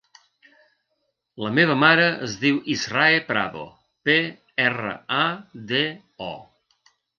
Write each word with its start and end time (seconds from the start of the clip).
La 1.45 1.51
meva 1.57 1.75
mare 1.81 2.07
es 2.29 2.33
diu 2.45 2.57
Israe 2.77 3.21
Prado: 3.29 3.67
pe, 4.09 4.17
erra, 4.67 4.97
a, 5.21 5.23
de, 5.75 5.87
o. 6.33 6.35